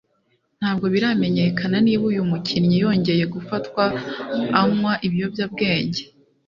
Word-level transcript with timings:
Ntabwo 0.59 0.85
biramenyekana 0.93 1.75
niba 1.85 2.03
uyu 2.11 2.21
mukinnyi 2.29 2.75
yongeye 2.83 3.23
gufatwa 3.33 3.83
anyway 4.59 5.01
ibiyobyabwenge 5.05 6.01